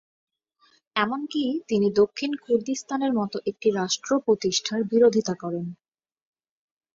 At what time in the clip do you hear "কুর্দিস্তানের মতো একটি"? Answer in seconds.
2.43-3.67